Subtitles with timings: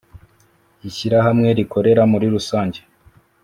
[0.89, 2.79] Ishyirahamwe rikorera muri rusange.